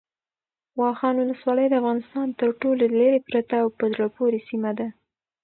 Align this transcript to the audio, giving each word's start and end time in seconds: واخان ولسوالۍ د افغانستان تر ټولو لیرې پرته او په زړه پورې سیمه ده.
واخان 0.79 1.15
ولسوالۍ 1.17 1.65
د 1.69 1.73
افغانستان 1.81 2.27
تر 2.39 2.49
ټولو 2.61 2.83
لیرې 2.99 3.19
پرته 3.29 3.55
او 3.63 3.67
په 3.77 3.83
زړه 3.93 4.07
پورې 4.17 4.39
سیمه 4.47 4.71
ده. 4.79 4.87